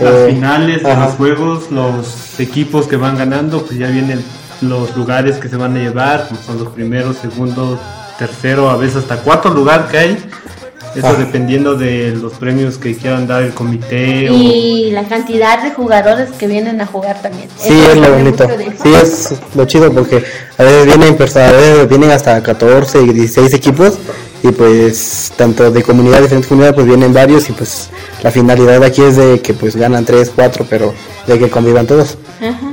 Las 0.00 0.14
eh, 0.14 0.26
finales 0.32 0.82
de 0.82 0.90
ajá. 0.90 1.06
los 1.06 1.14
juegos, 1.14 1.70
los 1.70 2.40
equipos 2.40 2.86
que 2.86 2.96
van 2.96 3.16
ganando, 3.18 3.62
pues 3.64 3.78
ya 3.78 3.88
vienen 3.88 4.24
los 4.62 4.96
lugares 4.96 5.36
que 5.36 5.48
se 5.48 5.56
van 5.56 5.76
a 5.76 5.80
llevar, 5.80 6.28
como 6.28 6.40
son 6.42 6.58
los 6.64 6.68
primeros, 6.72 7.16
segundos, 7.16 7.78
tercero, 8.18 8.70
a 8.70 8.76
veces 8.76 8.96
hasta 8.96 9.16
cuarto 9.18 9.50
lugar 9.50 9.88
que 9.88 9.98
hay. 9.98 10.18
Eso 10.94 11.06
Ah. 11.06 11.14
dependiendo 11.16 11.76
de 11.76 12.16
los 12.20 12.32
premios 12.32 12.76
que 12.76 12.96
quieran 12.96 13.28
dar 13.28 13.44
el 13.44 13.54
comité 13.54 14.28
o 14.28 14.32
Y 14.34 14.90
la 14.90 15.04
cantidad 15.04 15.62
de 15.62 15.70
jugadores 15.70 16.30
que 16.32 16.48
vienen 16.48 16.80
a 16.80 16.86
jugar 16.86 17.22
también. 17.22 17.48
Sí, 17.56 17.68
Eso 17.80 17.92
es 17.92 17.96
lo 17.98 18.12
bonito. 18.12 18.48
Sí, 18.82 18.94
es 18.94 19.34
lo 19.54 19.64
chido 19.66 19.92
porque 19.92 20.24
a 20.58 20.62
veces 20.64 20.86
vienen 20.86 21.16
personas, 21.16 21.52
a 21.52 21.56
veces 21.56 21.88
vienen 21.88 22.10
hasta 22.10 22.42
14 22.42 23.02
y 23.02 23.12
16 23.12 23.54
equipos 23.54 23.98
y 24.42 24.48
pues 24.52 25.32
tanto 25.36 25.70
de 25.70 25.82
comunidad, 25.82 26.20
diferentes 26.20 26.48
comunidades, 26.48 26.74
pues 26.74 26.86
vienen 26.86 27.12
varios 27.12 27.48
y 27.50 27.52
pues 27.52 27.88
la 28.22 28.30
finalidad 28.30 28.80
de 28.80 28.86
aquí 28.86 29.02
es 29.02 29.16
de 29.16 29.40
que 29.40 29.52
pues 29.54 29.76
ganan 29.76 30.04
3, 30.04 30.32
4, 30.34 30.66
pero 30.68 30.94
de 31.26 31.38
que 31.38 31.50
convivan 31.50 31.86
todos. 31.86 32.16
Ajá. 32.40 32.70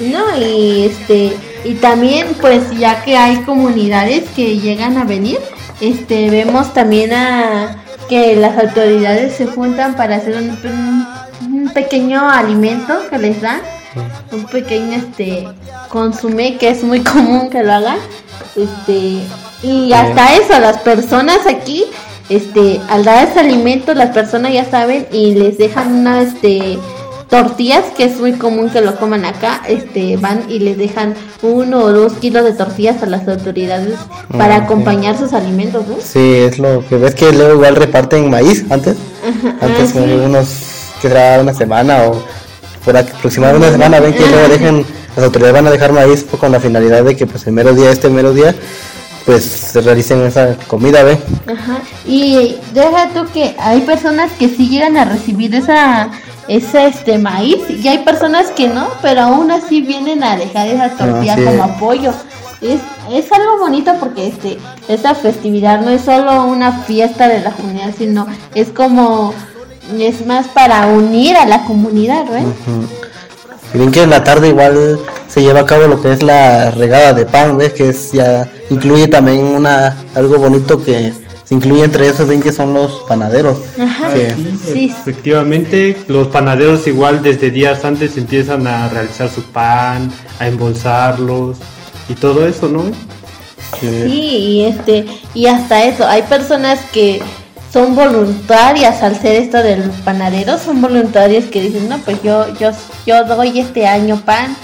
No, 0.00 0.38
y 0.44 0.86
este 0.86 1.36
y 1.64 1.74
también 1.74 2.28
pues 2.40 2.70
ya 2.78 3.02
que 3.04 3.16
hay 3.16 3.36
comunidades 3.42 4.24
que 4.34 4.58
llegan 4.58 4.96
a 4.96 5.04
venir, 5.04 5.38
este 5.82 6.30
vemos 6.30 6.72
también 6.72 7.12
a 7.12 7.84
que 8.08 8.34
las 8.36 8.56
autoridades 8.58 9.36
se 9.36 9.46
juntan 9.46 9.94
para 9.96 10.16
hacer 10.16 10.36
un, 10.36 10.50
un- 10.50 11.06
un 11.62 11.72
pequeño 11.74 12.28
alimento 12.30 12.94
que 13.10 13.18
les 13.18 13.40
dan, 13.42 13.60
un 14.32 14.46
pequeño 14.46 14.96
este 14.96 15.46
consumé 15.90 16.56
que 16.56 16.70
es 16.70 16.82
muy 16.82 17.00
común 17.00 17.50
que 17.50 17.62
lo 17.62 17.72
hagan. 17.74 17.98
Este 18.56 19.20
y 19.62 19.92
hasta 19.92 20.34
eso 20.34 20.58
las 20.60 20.78
personas 20.78 21.40
aquí 21.46 21.84
este 22.28 22.80
al 22.88 23.04
dar 23.04 23.28
ese 23.28 23.40
alimento 23.40 23.92
las 23.94 24.10
personas 24.10 24.52
ya 24.52 24.64
saben 24.64 25.06
y 25.12 25.34
les 25.34 25.58
dejan 25.58 25.92
una 25.94 26.22
este 26.22 26.78
tortillas, 27.28 27.84
que 27.96 28.04
es 28.04 28.18
muy 28.18 28.32
común 28.32 28.70
que 28.70 28.80
lo 28.80 28.96
coman 28.96 29.24
acá, 29.24 29.62
este 29.68 30.16
van 30.16 30.46
y 30.48 30.58
les 30.58 30.76
dejan 30.76 31.14
uno 31.42 31.78
o 31.78 31.92
dos 31.92 32.14
kilos 32.14 32.42
de 32.42 32.52
tortillas 32.52 33.00
a 33.04 33.06
las 33.06 33.28
autoridades 33.28 33.94
para 34.36 34.56
Ah, 34.56 34.58
ok. 34.58 34.64
acompañar 34.64 35.16
sus 35.16 35.32
alimentos, 35.32 35.86
¿no? 35.86 35.94
Sí, 36.02 36.18
es 36.34 36.58
lo 36.58 36.84
que 36.88 36.96
ves 36.96 37.14
que 37.14 37.30
luego 37.32 37.54
igual 37.54 37.76
reparten 37.76 38.28
maíz 38.28 38.64
antes. 38.68 38.96
Antes 39.60 39.90
ah, 39.90 39.92
sí. 39.92 39.98
unos 40.00 40.48
que 41.00 41.08
será 41.08 41.40
una 41.40 41.54
semana 41.54 42.02
o 42.08 42.20
por 42.84 42.96
aproximadamente 42.96 43.68
una 43.68 43.76
semana 43.76 44.00
ven 44.00 44.12
que 44.12 44.26
luego 44.26 44.48
dejan 44.48 44.84
las 45.16 45.24
autoridades 45.24 45.54
van 45.54 45.66
a 45.66 45.70
dejar 45.70 45.92
maíz 45.92 46.24
pues, 46.28 46.40
con 46.40 46.52
la 46.52 46.60
finalidad 46.60 47.02
de 47.04 47.16
que 47.16 47.26
pues 47.26 47.46
el 47.46 47.52
mero 47.52 47.74
día 47.74 47.90
este 47.90 48.08
mero 48.08 48.32
día 48.32 48.54
pues 49.26 49.44
se 49.44 49.80
realicen 49.82 50.22
esa 50.22 50.56
comida, 50.66 51.02
¿ve? 51.02 51.18
Ajá. 51.46 51.78
Y 52.06 52.56
deja 52.72 53.10
tú 53.14 53.26
que 53.32 53.54
hay 53.58 53.82
personas 53.82 54.32
que 54.38 54.48
sí 54.48 54.68
llegan 54.68 54.96
a 54.96 55.04
recibir 55.04 55.54
esa 55.54 56.08
ese 56.48 56.86
este 56.86 57.18
maíz 57.18 57.58
y 57.68 57.86
hay 57.86 57.98
personas 57.98 58.48
que 58.48 58.66
no, 58.68 58.88
pero 59.02 59.20
aún 59.22 59.50
así 59.50 59.82
vienen 59.82 60.24
a 60.24 60.36
dejar 60.36 60.66
esa 60.68 60.88
tortilla 60.90 61.34
Ah, 61.34 61.36
sí. 61.36 61.44
como 61.44 61.62
apoyo. 61.64 62.12
Es, 62.60 62.80
es 63.12 63.30
algo 63.32 63.58
bonito 63.58 63.92
porque 64.00 64.26
este 64.28 64.58
esta 64.88 65.14
festividad 65.14 65.80
no 65.82 65.90
es 65.90 66.02
solo 66.02 66.44
una 66.46 66.72
fiesta 66.82 67.28
de 67.28 67.40
la 67.40 67.50
comunidad, 67.52 67.94
sino 67.96 68.26
es 68.54 68.68
como 68.68 69.32
es 69.98 70.26
más 70.26 70.46
para 70.48 70.86
unir 70.88 71.36
a 71.36 71.46
la 71.46 71.64
comunidad, 71.64 72.24
¿ves? 72.30 72.42
Ujú. 72.44 72.86
Y 73.74 73.78
ven 73.78 73.90
que 73.92 74.02
en 74.02 74.10
la 74.10 74.24
tarde 74.24 74.48
igual 74.48 74.98
se 75.28 75.42
lleva 75.42 75.60
a 75.60 75.66
cabo 75.66 75.86
lo 75.86 76.02
que 76.02 76.12
es 76.12 76.22
la 76.22 76.70
regada 76.72 77.12
de 77.12 77.24
pan, 77.26 77.56
¿ves? 77.56 77.72
Que 77.72 77.88
es 77.90 78.12
ya 78.12 78.50
incluye 78.70 79.06
también 79.08 79.44
una 79.44 79.96
algo 80.14 80.38
bonito 80.38 80.82
que 80.82 81.12
se 81.44 81.54
incluye 81.54 81.84
entre 81.84 82.08
esos, 82.08 82.26
ven 82.28 82.40
que 82.42 82.52
son 82.52 82.74
los 82.74 83.04
panaderos. 83.08 83.58
Ajá. 83.80 84.12
que- 84.12 84.34
Sí. 84.72 84.92
Efectivamente, 85.00 85.96
los 86.08 86.28
panaderos 86.28 86.86
igual 86.86 87.22
desde 87.22 87.50
días 87.50 87.84
antes 87.84 88.16
empiezan 88.16 88.66
a 88.66 88.88
realizar 88.88 89.28
su 89.28 89.42
pan, 89.44 90.10
a 90.38 90.48
embolsarlos 90.48 91.56
y 92.08 92.14
todo 92.14 92.46
eso, 92.46 92.68
¿no? 92.68 92.84
Sí, 93.80 93.86
y 94.08 94.64
este, 94.64 95.06
y 95.32 95.46
hasta 95.46 95.84
eso, 95.84 96.06
hay 96.06 96.22
personas 96.22 96.80
que 96.92 97.22
son 97.72 97.94
voluntarias 97.94 99.02
al 99.02 99.16
ser 99.16 99.36
esto 99.42 99.58
de 99.62 99.76
los 99.76 99.94
panaderos, 99.98 100.62
son 100.62 100.80
voluntarias 100.82 101.44
que 101.44 101.60
dicen, 101.62 101.88
no, 101.88 101.98
pues 101.98 102.22
yo, 102.22 102.46
yo, 102.58 102.70
yo 103.06 103.24
doy 103.24 103.60
este 103.60 103.86
año 103.86 104.20
pan, 104.24 104.56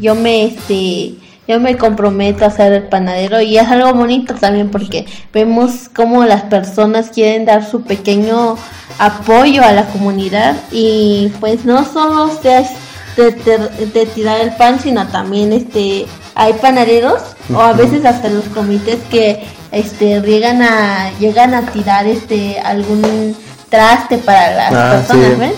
yo 0.00 0.14
me, 0.14 0.44
este, 0.44 1.14
yo 1.46 1.60
me 1.60 1.76
comprometo 1.76 2.44
a 2.46 2.50
ser 2.50 2.72
el 2.72 2.84
panadero 2.84 3.40
y 3.42 3.58
es 3.58 3.68
algo 3.68 3.92
bonito 3.92 4.34
también 4.34 4.70
porque 4.70 5.04
vemos 5.32 5.90
cómo 5.94 6.24
las 6.24 6.42
personas 6.44 7.10
quieren 7.10 7.44
dar 7.44 7.68
su 7.68 7.82
pequeño 7.82 8.56
apoyo 8.98 9.62
a 9.62 9.72
la 9.72 9.84
comunidad 9.86 10.56
y 10.72 11.30
pues 11.40 11.64
no 11.66 11.84
solo 11.84 12.24
ustedes 12.24 12.68
de, 13.16 13.30
de- 13.32 13.86
de 13.92 14.06
tirar 14.06 14.40
el 14.40 14.52
pan, 14.56 14.80
sino 14.80 15.06
también 15.08 15.52
este 15.52 16.06
hay 16.34 16.52
panaderos 16.54 17.20
o 17.52 17.60
a 17.60 17.72
veces 17.72 18.04
hasta 18.04 18.28
los 18.28 18.44
comités 18.46 18.98
que 19.10 19.44
este 19.72 20.20
llegan 20.20 20.62
a 20.62 21.10
llegan 21.18 21.54
a 21.54 21.62
tirar 21.72 22.06
este 22.06 22.58
algún 22.60 23.36
traste 23.68 24.18
para 24.18 24.54
las 24.54 24.72
Ah, 24.72 24.90
personas, 25.06 25.28
sí. 25.28 25.34
¿ven? 25.38 25.52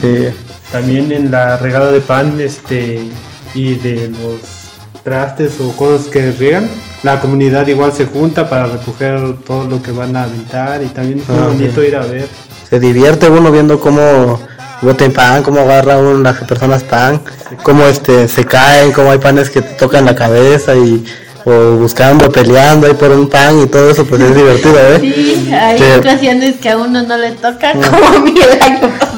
que- 0.00 0.48
También 0.72 1.10
en 1.12 1.30
la 1.30 1.56
regada 1.56 1.90
de 1.90 2.00
pan 2.00 2.38
este 2.40 3.00
y 3.54 3.74
de 3.76 4.08
los 4.10 4.40
trastes 5.02 5.58
o 5.60 5.72
cosas 5.72 6.08
que 6.08 6.30
riegan, 6.32 6.68
la 7.02 7.18
comunidad 7.20 7.66
igual 7.68 7.92
se 7.94 8.04
junta 8.04 8.50
para 8.50 8.66
recoger 8.66 9.36
todo 9.46 9.64
lo 9.64 9.82
que 9.82 9.92
van 9.92 10.14
a 10.14 10.24
aventar 10.24 10.82
y 10.82 10.86
también 10.88 11.20
es 11.20 11.28
muy 11.28 11.38
Ah, 11.38 11.46
bonito 11.46 11.82
ir 11.82 11.96
a 11.96 12.00
ver. 12.04 12.28
se 12.68 12.78
divierte 12.78 13.30
uno 13.30 13.50
viendo 13.50 13.80
cómo 13.80 14.38
boten 14.82 15.12
pan, 15.12 15.42
cómo 15.42 15.60
agarra 15.60 15.96
uno 15.98 16.18
las 16.22 16.36
personas 16.44 16.82
pan, 16.84 17.20
cómo 17.62 17.84
este 17.86 18.28
se 18.28 18.44
caen, 18.44 18.92
cómo 18.92 19.10
hay 19.10 19.18
panes 19.18 19.50
que 19.50 19.62
te 19.62 19.74
tocan 19.74 20.04
la 20.04 20.14
cabeza 20.14 20.74
y 20.74 21.04
o 21.44 21.76
buscando, 21.76 22.30
peleando 22.30 22.86
ahí 22.86 22.94
por 22.94 23.10
un 23.10 23.28
pan 23.28 23.62
y 23.62 23.66
todo 23.66 23.90
eso 23.90 24.04
pues 24.04 24.20
es 24.20 24.34
divertido, 24.34 24.76
¿eh? 24.78 24.98
Sí, 25.00 25.50
hay 25.54 25.78
Sí. 25.78 25.84
ocasiones 25.98 26.56
que 26.56 26.68
a 26.70 26.76
uno 26.76 27.02
no 27.04 27.16
le 27.16 27.30
toca 27.32 27.72
como 27.72 28.06
a 28.06 29.17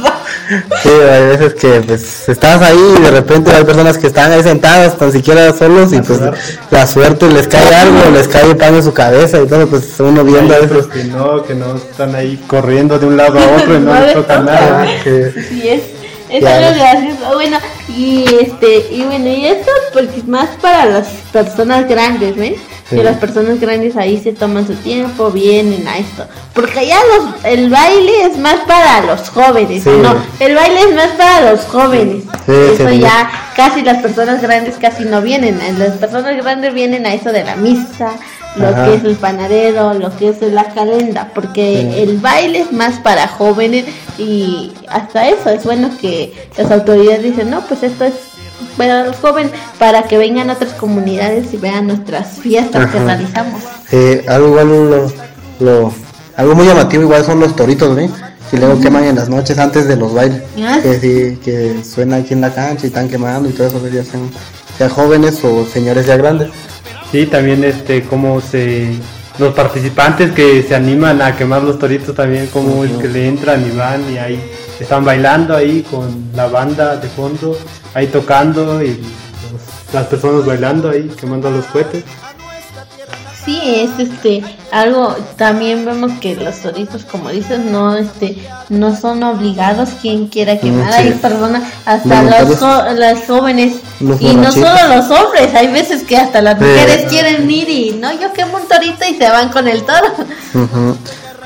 Sí, 0.83 0.89
hay 0.89 1.27
veces 1.27 1.55
que 1.55 1.81
pues 1.87 2.29
estás 2.29 2.61
ahí 2.63 2.95
y 2.99 3.03
de 3.03 3.11
repente 3.11 3.51
hay 3.53 3.65
personas 3.65 3.97
que 3.99 4.09
están 4.09 4.33
ahí 4.33 4.43
sentadas 4.43 4.99
tan 4.99 5.13
siquiera 5.13 5.53
solos 5.53 5.93
y 5.93 5.97
La 5.97 6.03
pues 6.03 6.19
suerte. 6.19 6.41
la 6.71 6.87
suerte 6.87 7.29
les 7.29 7.47
cae 7.49 7.75
algo, 7.75 8.11
les 8.13 8.27
cae 8.29 8.55
pan 8.57 8.75
en 8.75 8.83
su 8.83 8.93
cabeza 8.93 9.41
y 9.41 9.47
todo 9.47 9.67
pues 9.69 9.95
uno 10.01 10.25
viendo 10.25 10.53
a 10.53 10.57
Hay 10.57 10.63
veces 10.67 10.77
otros 10.79 10.93
que 10.93 11.05
no, 11.05 11.43
que 11.45 11.55
no 11.55 11.77
están 11.77 12.15
ahí 12.15 12.43
corriendo 12.49 12.99
de 12.99 13.07
un 13.07 13.17
lado 13.17 13.39
a 13.39 13.57
otro 13.57 13.77
y 13.77 13.79
no 13.81 13.95
No 13.95 14.01
les 14.01 14.15
toca 14.15 14.39
nada. 14.41 14.87
que- 15.05 15.33
Sí, 15.49 15.69
es, 15.69 15.83
Es 16.31 16.43
Ya. 16.43 16.59
algo 16.59 16.79
gracioso. 16.79 17.35
Bueno, 17.35 17.59
y 17.89 18.25
este, 18.41 18.87
y 18.93 19.03
bueno, 19.05 19.27
y 19.29 19.47
esto 19.47 19.71
porque 19.93 20.19
es 20.19 20.29
más 20.29 20.49
para 20.63 20.87
las 20.87 21.09
personas 21.33 21.89
grandes, 21.89 22.37
¿ven? 22.37 22.55
Sí. 22.91 22.97
Que 22.97 23.05
las 23.05 23.19
personas 23.19 23.61
grandes 23.61 23.97
ahí 23.97 24.21
se 24.21 24.33
toman 24.33 24.67
su 24.67 24.75
tiempo, 24.75 25.31
vienen 25.31 25.87
a 25.87 25.97
esto. 25.99 26.27
Porque 26.55 26.87
ya 26.89 26.99
los, 27.17 27.45
el 27.45 27.71
baile 27.71 28.25
es 28.25 28.37
más 28.37 28.57
para 28.67 29.01
los 29.07 29.29
jóvenes, 29.31 29.85
Sí. 29.85 29.91
¿no? 30.03 30.15
El 30.41 30.57
baile 30.57 30.81
es 30.89 30.95
más 30.97 31.09
para 31.17 31.53
los 31.53 31.61
jóvenes. 31.67 32.25
Sí, 32.47 32.53
eso 32.75 32.91
ya 32.91 33.31
casi 33.57 33.83
las 33.83 34.03
personas 34.03 34.43
grandes 34.43 34.75
casi 34.81 35.05
no 35.05 35.23
vienen. 35.23 35.61
Las 35.79 35.99
personas 35.99 36.37
grandes 36.37 36.75
vienen 36.75 37.07
a 37.07 37.15
eso 37.15 37.31
de 37.31 37.45
la 37.45 37.55
misa, 37.57 38.11
lo 38.57 38.67
Ajá. 38.69 38.87
que 38.87 38.95
es 38.95 39.05
el 39.05 39.15
panadero, 39.15 39.95
lo 39.95 40.17
que 40.17 40.31
es 40.31 40.43
la 40.43 40.65
calenda, 40.75 41.31
porque 41.33 42.03
el 42.03 42.19
baile 42.19 42.59
es 42.63 42.73
más 42.73 42.99
para 42.99 43.29
jóvenes 43.29 43.85
y 44.19 44.73
hasta 44.89 45.29
eso 45.29 45.49
es 45.51 45.63
bueno 45.65 45.91
que 46.01 46.33
las 46.59 46.71
autoridades 46.73 47.23
dicen, 47.23 47.51
no, 47.51 47.61
pues 47.67 47.85
esto 47.85 48.05
es 48.05 48.15
para 48.77 49.05
los 49.05 49.17
jóvenes, 49.17 49.53
para 49.79 50.03
que 50.05 50.19
vengan 50.19 50.51
otras 50.51 50.73
comunidades 50.75 51.53
y 51.53 51.57
vean 51.57 51.87
nuestras 51.87 52.39
fiestas 52.39 52.91
que 52.91 52.99
realizamos. 52.99 53.63
Eh, 53.93 54.25
algo 54.29 54.49
igual 54.49 54.69
lo, 54.69 55.13
lo- 55.61 55.95
algo 56.37 56.55
muy 56.55 56.67
llamativo 56.67 57.03
igual 57.03 57.25
son 57.25 57.41
los 57.41 57.55
toritos, 57.57 57.95
¿ve? 57.95 58.09
Que 58.51 58.57
luego 58.57 58.81
queman 58.81 59.05
en 59.05 59.17
las 59.17 59.29
noches 59.29 59.59
antes 59.59 59.87
de 59.87 59.97
los 59.97 60.15
bailes. 60.15 60.43
Ah. 60.63 60.79
Que 60.83 60.99
sí, 60.99 61.39
que 61.45 61.85
suena 61.85 62.17
aquí 62.17 62.33
en 62.35 62.41
la 62.41 62.53
cancha 62.53 62.85
y 62.85 62.89
están 62.89 63.09
quemando 63.09 63.49
y 63.49 63.53
todo 63.53 63.67
eso, 63.69 63.89
ya 63.89 64.03
sean, 64.05 64.29
sea 64.77 64.89
jóvenes 64.89 65.45
o 65.45 65.65
señores 65.67 66.07
ya 66.07 66.17
grandes. 66.17 66.51
Sí, 67.13 67.27
también 67.27 67.63
este, 67.65 68.03
cómo 68.05 68.41
se... 68.41 68.95
Los 69.39 69.55
participantes 69.55 70.33
que 70.33 70.63
se 70.63 70.75
animan 70.75 71.23
a 71.23 71.35
quemar 71.37 71.63
los 71.63 71.79
toritos 71.79 72.15
también, 72.15 72.47
como 72.49 72.85
es 72.85 72.91
que 72.93 73.09
le 73.09 73.27
entran 73.29 73.65
y 73.67 73.77
van 73.77 74.03
y 74.13 74.19
ahí 74.19 74.41
están 74.81 75.05
bailando 75.05 75.57
ahí 75.57 75.83
con 75.91 76.31
la 76.35 76.47
banda 76.49 76.97
de 76.97 77.09
fondo, 77.09 77.57
ahí 77.95 78.07
tocando 78.09 78.83
y 78.83 78.89
los- 78.89 79.95
las 79.95 80.07
personas 80.07 80.45
bailando 80.47 80.91
ahí, 80.91 81.11
quemando 81.19 81.51
los 81.51 81.65
cohetes. 81.67 82.05
Sí, 83.45 83.59
es 83.65 83.91
este 83.99 84.45
algo 84.71 85.17
también 85.37 85.87
vemos 85.87 86.13
que 86.21 86.37
los 86.37 86.57
toritos 86.59 87.07
como 87.07 87.31
dices 87.31 87.59
no 87.59 87.97
este 87.97 88.37
no 88.69 88.95
son 88.95 89.23
obligados 89.23 89.89
quien 90.03 90.27
quiera 90.29 90.61
quemar, 90.61 90.89
Mm, 90.91 90.93
sí. 90.93 90.99
hay 90.99 91.11
personas 91.15 91.63
hasta 91.87 92.23
los 92.23 92.99
las 92.99 93.27
jóvenes 93.27 93.77
Los 93.99 94.21
y 94.21 94.35
no 94.35 94.53
solo 94.53 94.69
los 94.95 95.11
hombres, 95.11 95.55
hay 95.55 95.69
veces 95.69 96.03
que 96.05 96.19
hasta 96.19 96.43
las 96.43 96.59
Sí. 96.59 96.65
mujeres 96.65 97.07
quieren 97.09 97.51
ir 97.51 97.69
y 97.71 97.93
no 97.93 98.13
yo 98.13 98.31
quemo 98.35 98.59
un 98.59 98.69
torito 98.69 99.05
y 99.11 99.15
se 99.17 99.31
van 99.31 99.49
con 99.49 99.67
el 99.67 99.83
toro. 99.85 100.09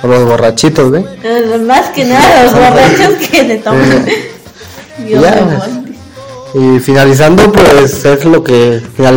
O 0.05 0.07
los 0.07 0.25
borrachitos, 0.27 0.91
¿ve? 0.91 1.03
Eh, 1.23 1.59
Más 1.67 1.87
que 1.89 2.05
nada 2.05 2.45
los 2.45 2.53
borrachos 2.61 3.29
que 3.31 3.47
se 3.47 3.57
toman. 3.57 4.05
Dios 5.07 5.23
Ya. 5.23 5.67
Y 6.55 6.79
finalizando, 6.79 7.51
pues 7.51 8.05
es 8.05 8.25
lo 8.27 8.45
que 8.45 8.81
finalizamos 8.95 9.13